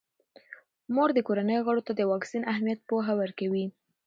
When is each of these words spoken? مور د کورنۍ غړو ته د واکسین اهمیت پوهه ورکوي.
مور 0.93 1.09
د 1.13 1.19
کورنۍ 1.27 1.57
غړو 1.65 1.81
ته 1.87 1.91
د 1.95 2.01
واکسین 2.11 2.43
اهمیت 2.51 2.79
پوهه 2.89 3.13
ورکوي. 3.21 3.65